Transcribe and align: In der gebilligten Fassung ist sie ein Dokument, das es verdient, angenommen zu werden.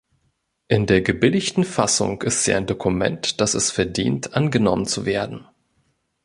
In 0.67 0.87
der 0.87 1.01
gebilligten 1.03 1.63
Fassung 1.63 2.23
ist 2.23 2.43
sie 2.43 2.55
ein 2.55 2.65
Dokument, 2.65 3.39
das 3.39 3.53
es 3.53 3.69
verdient, 3.69 4.33
angenommen 4.33 4.87
zu 4.87 5.05
werden. 5.05 5.45